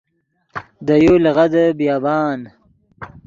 [0.85, 2.39] دے یو لیغدے بیابان